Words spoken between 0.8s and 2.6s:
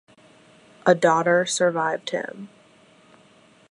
A daughter survived him.